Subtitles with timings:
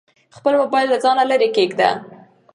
[0.37, 1.89] خپل موبایل له ځانه لیرې کېږده.